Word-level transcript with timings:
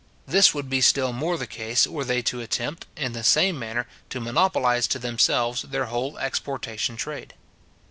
This 0.25 0.51
would 0.51 0.67
be 0.67 0.81
still 0.81 1.13
more 1.13 1.37
the 1.37 1.45
case, 1.45 1.85
were 1.85 2.03
they 2.03 2.23
to 2.23 2.41
attempt, 2.41 2.87
in 2.97 3.13
the 3.13 3.23
same 3.23 3.59
manner, 3.59 3.85
to 4.09 4.19
monopolize 4.19 4.87
to 4.87 4.97
themselves 4.97 5.61
their 5.61 5.85
whole 5.85 6.17
exportation 6.17 6.97
trade. 6.97 7.35